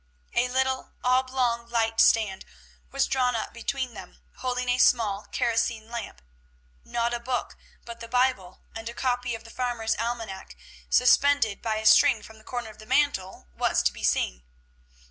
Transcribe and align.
A 0.33 0.49
little 0.49 0.93
oblong 1.03 1.69
light 1.69 1.99
stand 2.01 2.43
was 2.89 3.05
drawn 3.05 3.35
up 3.35 3.53
between 3.53 3.93
them, 3.93 4.17
holding 4.37 4.67
a 4.67 4.79
small 4.79 5.27
kerosene 5.31 5.91
lamp. 5.91 6.23
Not 6.83 7.13
a 7.13 7.19
book 7.19 7.55
but 7.85 7.99
the 7.99 8.07
Bible, 8.07 8.63
and 8.73 8.89
a 8.89 8.95
copy 8.95 9.35
of 9.35 9.43
the 9.43 9.51
Farmer's 9.51 9.95
Almanac 9.97 10.57
suspended 10.89 11.61
by 11.61 11.75
a 11.75 11.85
string 11.85 12.23
from 12.23 12.39
the 12.39 12.43
corner 12.43 12.71
of 12.71 12.79
the 12.79 12.87
mantel, 12.87 13.47
was 13.55 13.83
to 13.83 13.93
be 13.93 14.03
seen. 14.03 14.41